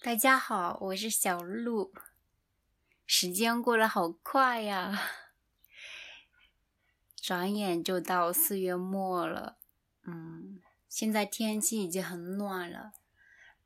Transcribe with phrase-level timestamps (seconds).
[0.00, 1.92] 大家好，我是小鹿。
[3.04, 4.96] 时间过得好快呀，
[7.20, 9.58] 转眼就到四月末了。
[10.04, 12.92] 嗯，现在天气已经很暖了，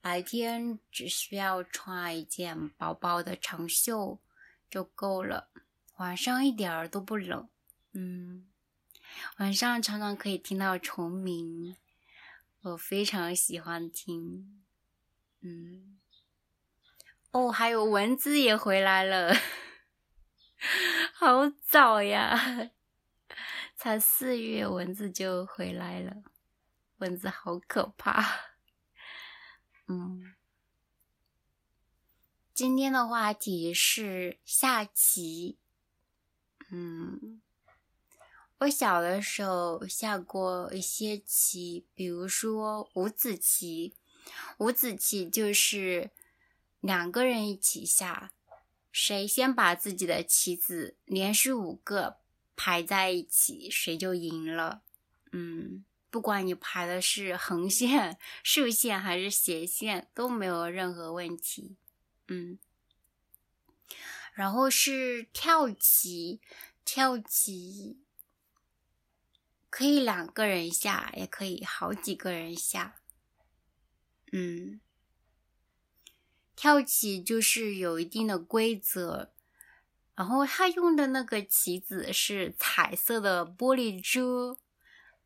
[0.00, 4.18] 白天只需要穿一件薄薄的长袖
[4.70, 5.50] 就够了，
[5.98, 7.46] 晚上一点儿都不冷。
[7.92, 8.48] 嗯，
[9.36, 11.76] 晚上常常可以听到虫鸣，
[12.62, 14.64] 我非常喜欢听。
[15.42, 15.98] 嗯。
[17.32, 19.34] 哦，还有蚊子也回来了，
[21.14, 22.70] 好早呀！
[23.74, 26.22] 才四月，蚊子就回来了，
[26.98, 28.22] 蚊子好可怕。
[29.88, 30.34] 嗯，
[32.52, 35.58] 今天的话题是下棋。
[36.70, 37.40] 嗯，
[38.58, 43.94] 我小的时候下过一些棋，比如说五子棋。
[44.58, 46.10] 五子棋就是。
[46.82, 48.32] 两个人一起下，
[48.90, 52.18] 谁先把自己的棋子连续五个
[52.56, 54.82] 排在一起，谁就赢了。
[55.30, 61.76] 嗯，不管你排的是横线、 竖线还是斜线，都没有任何问题。
[62.26, 62.58] 嗯，
[64.34, 66.40] 然后是跳棋，
[66.84, 68.00] 跳棋
[69.70, 72.96] 可以两个人下，也可以好几个人下。
[74.32, 74.80] 嗯。
[76.62, 79.32] 跳棋就是有一定的规则，
[80.14, 84.56] 然后他用的那个棋子是彩色的玻璃珠，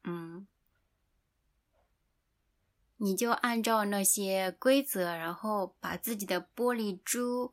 [0.05, 0.47] 嗯，
[2.97, 7.53] 你就按照那些规则，然后把自己的玻璃珠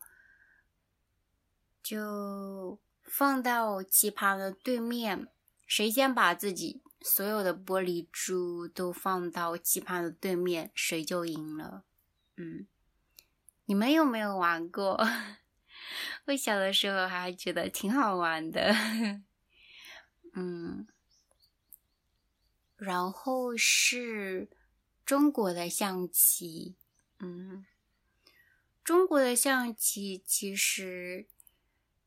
[1.84, 5.28] 就放到棋盘的对面，
[5.68, 11.84] 谁先把自己所有的玻璃珠都放到棋盘的对面，谁就赢了，
[12.38, 12.66] 嗯。
[13.66, 15.00] 你们有没有玩过？
[16.26, 18.74] 我小的时候还觉得挺好玩的。
[20.36, 20.88] 嗯，
[22.76, 24.50] 然后是
[25.06, 26.76] 中国的象棋。
[27.20, 27.66] 嗯，
[28.84, 31.28] 中国的象棋其实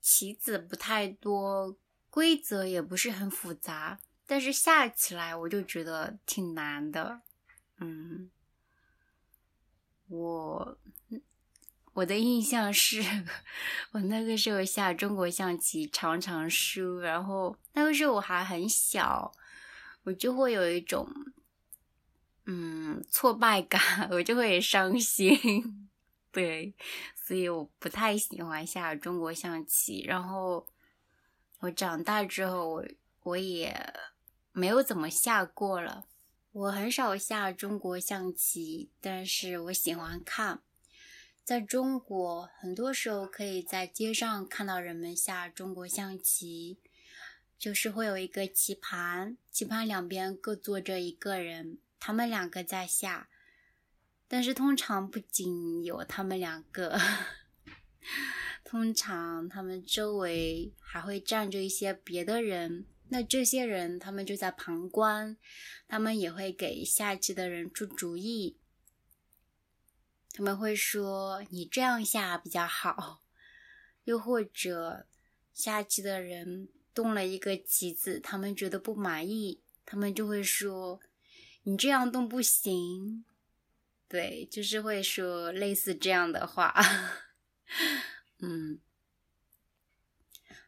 [0.00, 1.78] 棋子不太多，
[2.10, 7.22] 规则也不是很复杂，但是下起来我就觉得挺难的。
[7.78, 8.30] 嗯，
[10.08, 10.78] 我。
[11.96, 13.02] 我的印象是，
[13.92, 19.32] 我那个时候下中国象棋常常输，然后那个时候我还很小，
[20.02, 21.08] 我就会有一种
[22.44, 25.88] 嗯挫败感，我就会伤心。
[26.30, 26.74] 对，
[27.14, 30.02] 所以我不太喜欢下中国象棋。
[30.02, 30.66] 然后
[31.60, 32.84] 我长大之后，我
[33.22, 33.74] 我也
[34.52, 36.04] 没有怎么下过了。
[36.52, 40.60] 我很少下中国象棋，但是我喜欢看。
[41.46, 46.76] 在中国，很多时候可以在街上看到人们下中国象棋，
[47.56, 53.28] 就是会有一个棋盘，棋盘两边各坐着一个人，他们两个在下。
[54.26, 56.98] 但是通常不仅有他们两个，
[58.64, 65.36] 通常他们周围还会站着一些别的人，那这些人他们就在旁观，
[65.86, 68.56] 他们也会给下棋的人出主意。
[70.36, 73.22] 他们会说你这样下比较好，
[74.04, 75.06] 又或者
[75.54, 81.00] 下棋的人动了一个棋子，他们觉得不满意，他们就会说
[81.62, 83.24] 你这样动不行。
[84.08, 86.74] 对，就是会说类似这样的话。
[88.40, 88.78] 嗯，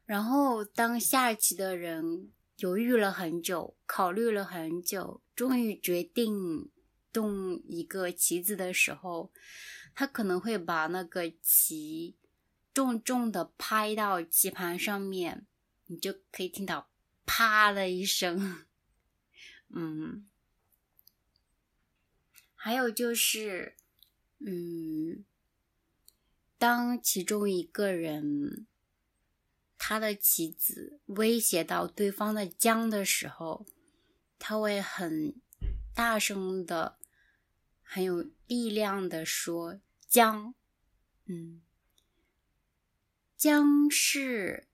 [0.06, 6.70] 然后当下棋的人犹豫了很久，考虑了很久，终于决定。
[7.12, 9.32] 动一个棋子的时候，
[9.94, 12.16] 他可能会把那个棋
[12.72, 15.46] 重重的拍到棋盘上面，
[15.86, 16.90] 你就可以听到
[17.26, 18.66] 啪的一声。
[19.70, 20.28] 嗯，
[22.54, 23.74] 还有就是，
[24.38, 25.24] 嗯，
[26.56, 28.66] 当其中一个人
[29.76, 33.66] 他的棋子威胁到对方的将的时候，
[34.38, 35.34] 他会很
[35.98, 36.96] 大声的。
[37.90, 40.54] 很有力量的说：“将，
[41.24, 41.62] 嗯，
[43.34, 44.68] 将是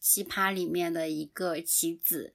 [0.00, 2.34] 棋盘里面的一个棋子，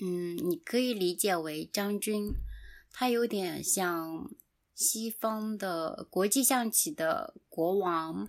[0.00, 2.34] 嗯，你可以理解为将军，
[2.90, 4.28] 他有点像
[4.74, 8.28] 西方的国际象棋的国王，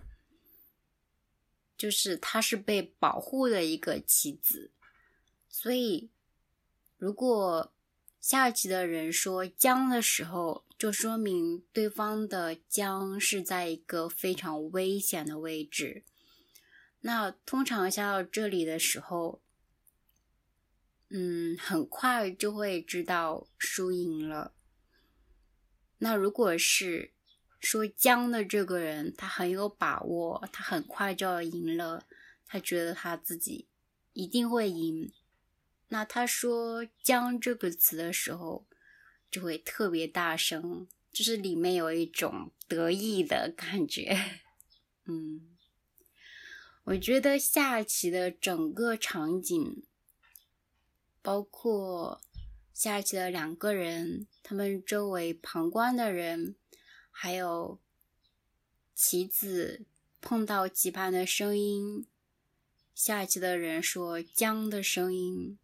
[1.76, 4.70] 就是他是被保护的一个棋子，
[5.48, 6.08] 所以
[7.00, 7.72] 如果。”
[8.20, 16.04] 下棋的人说将的时候，就说明对方的将是在一个非常危险的位置。
[17.00, 19.40] 那通常下到这里的时候，
[21.08, 24.52] 嗯，很快就会知道输赢了。
[25.96, 27.14] 那如果是
[27.58, 32.06] 说将的这个人，他很有把握，他很快就要赢了，
[32.44, 33.66] 他觉得他自己
[34.12, 35.10] 一定会赢。
[35.92, 38.64] 那他说“将”这个词的时候，
[39.28, 44.40] 就会特别大声，就是里面有一种得意的感觉。
[45.06, 45.56] 嗯，
[46.84, 49.82] 我觉得下棋的整个场景，
[51.20, 52.20] 包括
[52.72, 56.54] 下棋的两个人，他们周围旁观的人，
[57.10, 57.80] 还有
[58.94, 59.84] 棋子
[60.20, 62.06] 碰到棋盘的声音，
[62.94, 65.58] 下棋的人说“将”的声音。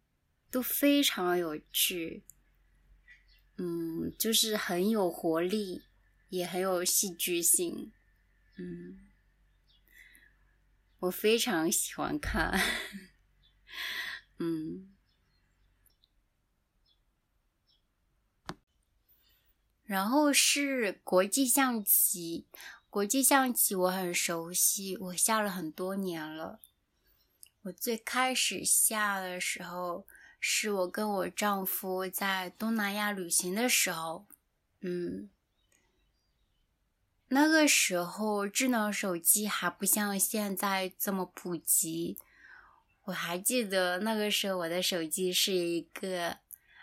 [0.49, 2.23] 都非常有趣，
[3.57, 5.83] 嗯，就是很有活力，
[6.29, 7.91] 也很有戏剧性，
[8.55, 9.09] 嗯，
[10.99, 12.57] 我非常喜欢看，
[14.39, 14.95] 嗯，
[19.83, 22.47] 然后是国际象棋，
[22.89, 26.61] 国际象棋我很熟悉，我下了很多年了，
[27.63, 30.07] 我最开始下的时候。
[30.39, 34.25] 是我跟我丈夫在东南亚旅行的时候，
[34.81, 35.29] 嗯，
[37.27, 42.17] 那个时候智能手机还不像现在这么普及。
[43.05, 46.37] 我还记得那个时候我的手机是一个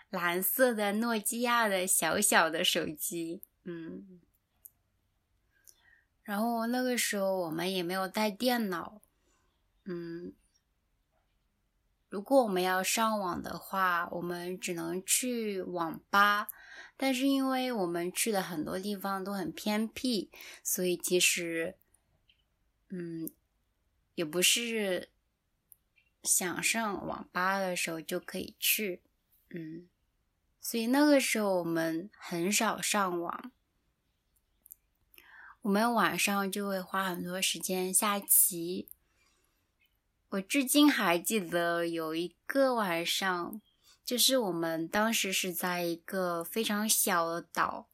[0.09, 4.19] 蓝色的诺基亚的小小的手机，嗯，
[6.23, 9.01] 然后那个时候我们也没有带电脑，
[9.85, 10.33] 嗯。
[12.15, 16.47] 如果我们要上网的话，我们只能去网吧。
[16.95, 20.31] 但是因为我们去的很多地方都很偏僻，
[20.63, 21.75] 所以其实，
[22.87, 23.29] 嗯，
[24.13, 25.09] 也不是
[26.23, 29.01] 想上网吧的时候就可以去，
[29.49, 29.89] 嗯，
[30.61, 33.51] 所以那个时候我们很少上网。
[35.63, 38.87] 我们晚上就会花很多时间下棋。
[40.35, 43.61] 我至今还记得有一个晚上，
[44.03, 47.87] 就是我们当时是在一个非常小的岛，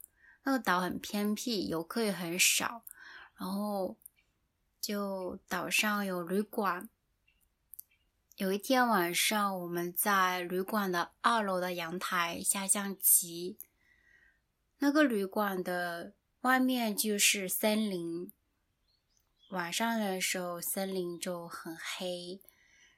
[0.43, 2.83] 那个岛很偏僻，游客也很少，
[3.35, 3.95] 然后
[4.79, 6.89] 就岛上有旅馆。
[8.38, 13.59] 有一天晚上，我们在旅馆的二楼的阳台下象棋，
[14.79, 18.31] 那个旅馆的外面就是森林。
[19.51, 22.39] 晚上的时候，森林就很黑，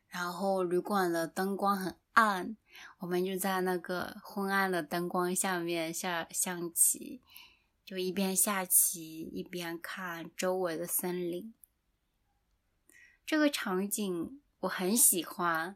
[0.08, 2.56] 然后旅馆的灯光很暗，
[3.00, 7.24] 我们就在那个昏暗的灯光下面下象棋，
[7.84, 11.52] 就一边下棋一边看周围的森林。
[13.26, 15.76] 这个场景我很喜欢，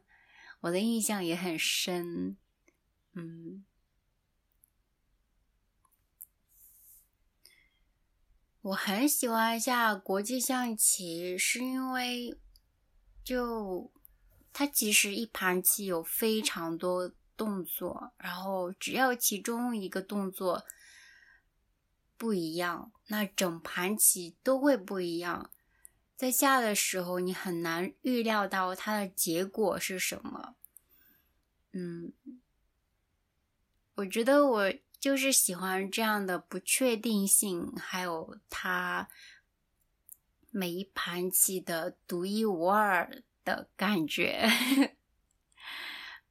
[0.60, 2.36] 我的印象也很深，
[3.14, 3.64] 嗯。
[8.68, 12.38] 我很喜欢下国际象棋，是因为
[13.24, 13.90] 就
[14.52, 20.66] 它其实一盘棋有非常多动作，然后只要其中一个动作
[22.18, 25.50] 不一样，那整盘棋都会不一样。
[26.14, 30.56] 在下的时候，你很难预料到它的结果是什么。
[31.72, 32.12] 嗯，
[33.94, 34.72] 我觉得我。
[35.00, 39.08] 就是喜欢这样的不确定性，还有它
[40.50, 44.48] 每一盘棋的独一无二的感觉。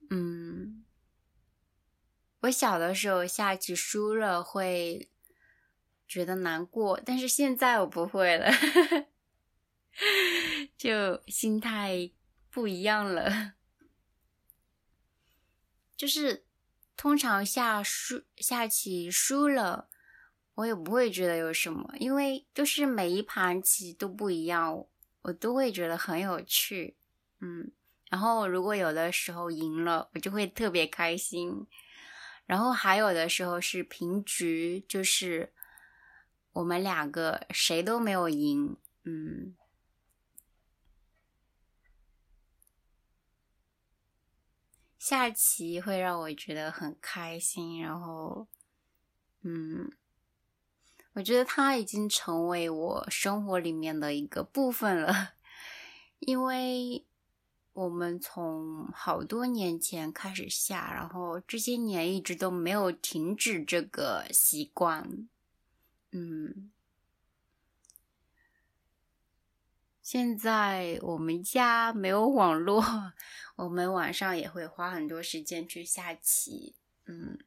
[0.09, 0.83] 嗯，
[2.41, 5.09] 我小的时候下棋输了会
[6.05, 8.51] 觉得难过，但是现在我不会了，
[10.77, 12.11] 就心态
[12.49, 13.53] 不一样了，
[15.95, 16.46] 就是。
[16.97, 19.87] 通常下输下棋输了，
[20.55, 24.85] 我也不会觉得有什么，因为就是每一盘棋都不一样，
[25.21, 26.97] 我都会觉得很有趣，
[27.39, 27.71] 嗯。
[28.09, 31.67] 然后如果有的时候赢了，我就会特别开心。
[32.45, 35.53] 然后还有的时候是平局，就是
[36.53, 39.55] 我们两个谁都没有赢，嗯。
[45.09, 48.45] 下棋会让我觉得很开心，然后，
[49.41, 49.89] 嗯，
[51.13, 55.35] 我觉得它已经成为我生活里面的一个部分了。
[56.19, 57.05] 因为
[57.71, 65.29] 我们从好多年前开始下，然后这些年一直都没有停止这个习惯。
[66.11, 66.69] 嗯，
[70.09, 72.81] 现在我们家没有网络，
[73.57, 76.75] 我们晚上也会花很多时间去下棋。
[77.07, 77.37] 嗯，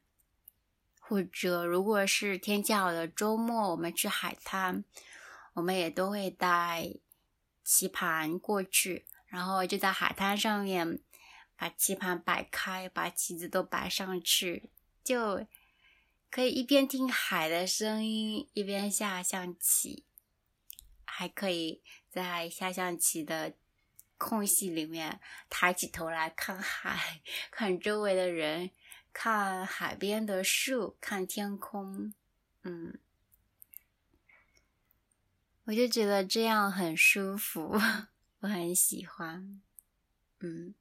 [1.00, 4.84] 或者如果是天气好的周末，我们去海滩，
[5.54, 6.92] 我们也都会带
[7.64, 9.06] 棋盘过去。
[9.24, 11.00] 然后就在海滩上面
[11.56, 14.68] 把棋盘摆开，把棋子都摆上去，
[15.02, 15.46] 就
[16.30, 20.04] 可以一边听海的声音，一边下象棋，
[21.06, 23.54] 还可以在下象棋的
[24.18, 28.70] 空隙里面抬起头来看海， 看周围的人，
[29.12, 32.12] 看海边的树，看天空。
[32.62, 32.98] 嗯，
[35.64, 37.80] 我就觉得这样很舒服。
[38.40, 39.62] 我很喜欢，
[40.40, 40.74] 嗯。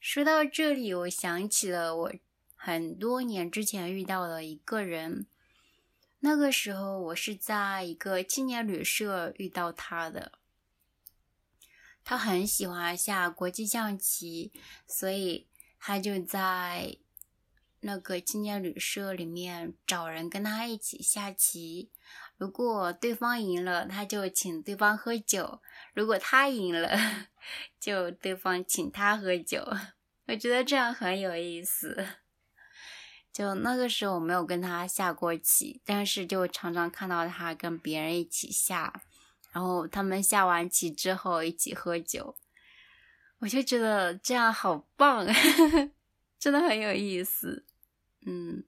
[0.00, 2.12] 说到这里，我想起了我
[2.58, 5.26] 很多年之前遇到了一个人。
[6.18, 10.32] 那个时候，我是在一个青年旅社遇到他的。
[12.04, 14.52] 他很喜欢下国际象棋，
[14.86, 15.46] 所以
[15.78, 16.98] 他就在。
[17.80, 21.92] 那个青年旅社里面找人跟他一起下棋，
[22.36, 25.60] 如果对方赢了，他就请对方喝酒；
[25.94, 26.98] 如果他赢了，
[27.78, 29.64] 就对方请他喝酒。
[30.26, 32.04] 我觉得这样很有意思。
[33.38, 39.00] 就那个时候我没有跟他下过棋，但是就常常看到他跟别人一起下，
[39.52, 42.34] 然后他们下完棋之后一起喝酒，
[43.38, 45.24] 我就觉得这样好棒，
[46.36, 47.64] 真的很有意思。
[48.26, 48.64] 嗯，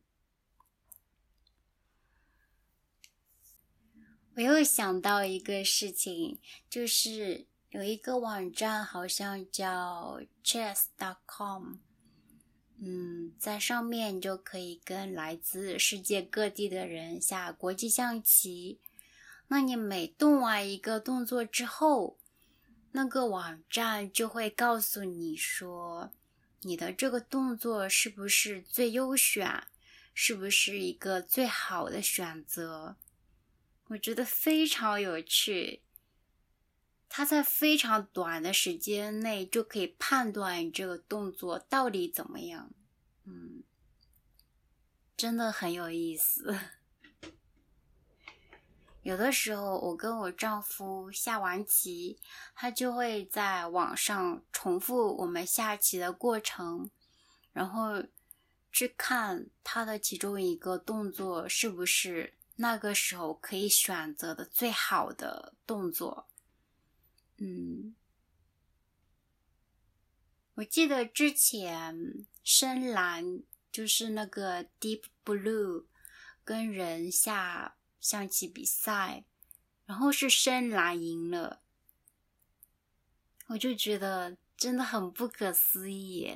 [4.36, 11.78] 我又想到一个事情，就是有一个网站，好像叫 chess.com，
[12.82, 18.80] 嗯，在上面你就可以跟来自世界各地的人下国际象棋。
[19.48, 22.16] 那你每动完一个动作之后，
[22.92, 26.10] 那个网站就会告诉你说。
[26.62, 29.66] 你的这个动作是不是最优选？
[30.12, 32.96] 是不是一个最好的选择？
[33.88, 35.82] 我觉得非常有趣。
[37.12, 42.70] 他在非常短的时间内就可以判断这个动作到底怎么样。
[43.24, 43.64] 嗯，
[45.16, 46.56] 真的很有意思。
[49.02, 52.20] 有的时候，我跟我丈夫下完棋，
[52.54, 56.90] 他就会在网上重复我们下棋的过程，
[57.52, 58.04] 然后
[58.70, 66.28] 去看他的其中一个动作是不是那个时候可以选择的最好的动作。
[67.40, 67.94] 嗯，
[70.54, 73.42] 我记得之前深蓝
[73.72, 75.86] 就是那个 Deep Blue
[76.44, 77.76] 跟人下。
[78.00, 79.26] 象棋比赛，
[79.84, 81.60] 然后是深蓝赢了，
[83.48, 86.34] 我就觉得真的很不可思议。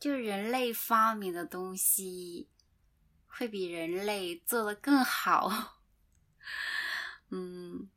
[0.00, 2.48] 就人类发明的东西，
[3.28, 5.84] 会比人类做的更好，
[7.30, 7.88] 嗯，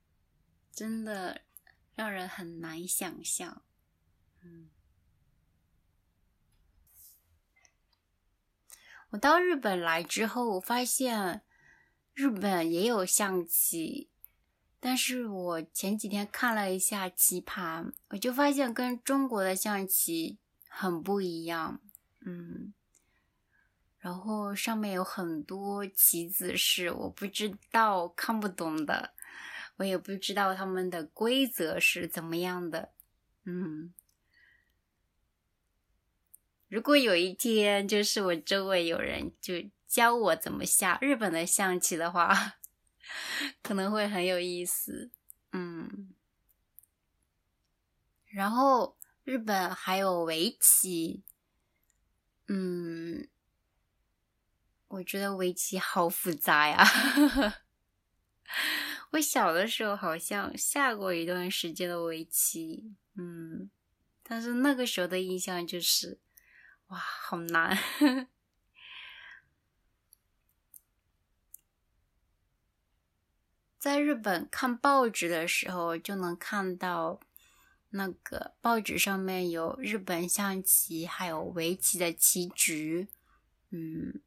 [0.80, 1.42] 真的
[1.94, 3.62] 让人很难想象，
[4.42, 4.70] 嗯。
[9.10, 11.42] 我到日本来之后，我发现
[12.14, 14.10] 日本也有象棋，
[14.80, 21.82] 但是我前几天看了一下棋盘，我就发现跟中国的象棋很不一样，
[22.22, 22.74] 嗯，
[23.98, 29.14] 然后上面有很多棋子是我不知道、看不懂的，
[29.80, 32.94] 我也不知道他们的规则是怎么样的，
[33.46, 33.94] 嗯。
[36.68, 39.56] 如果有一天，就是我周围有人就
[39.88, 42.58] 教我怎么下日本的象棋的话，
[43.64, 45.10] 可能会很有意思。
[45.52, 46.14] 嗯，
[48.28, 51.24] 然后日本还有围棋，
[52.48, 53.28] 嗯，
[54.90, 56.86] 我觉得围棋好复杂呀。
[59.12, 63.70] 我小的时候好像下过一段时间的围棋，嗯，
[64.24, 66.20] 但是那个时候的印象就是。
[66.88, 67.78] 哇，好难！
[73.78, 77.20] 在日本看报纸的时候，就能看到
[77.92, 83.08] 那个报纸上面有日本象棋还有围棋的棋局，
[83.70, 84.20] 嗯，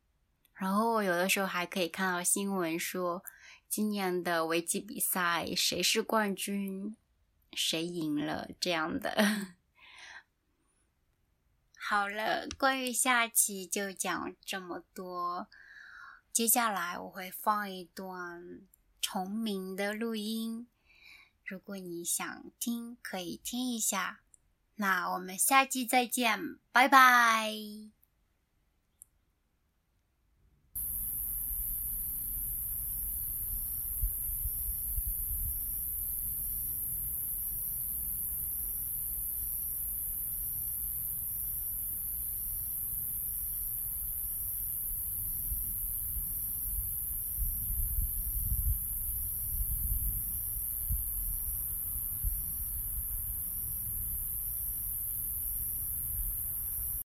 [0.55, 3.25] 然后有的时候还可以看到新闻说，
[3.73, 6.95] 今年的围棋比赛谁是冠军，
[7.55, 9.57] 谁赢了这样的。
[11.79, 15.49] 好了，关于下棋就讲这么多。
[16.31, 18.61] 接下来我会放一段
[19.01, 20.69] 重名的录音，
[21.43, 24.21] 如果你想听，可以听一下。
[24.75, 27.92] 那我们下期再见，拜拜。